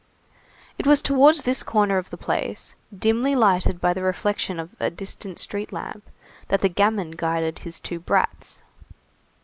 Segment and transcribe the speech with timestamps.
[0.79, 4.89] It was towards this corner of the place, dimly lighted by the reflection of a
[4.89, 6.09] distant street lamp,
[6.47, 8.63] that the gamin guided his two "brats."